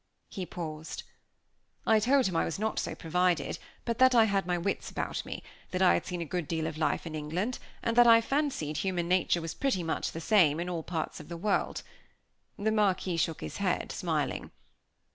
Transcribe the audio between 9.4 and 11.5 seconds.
was pretty much the same in all parts of the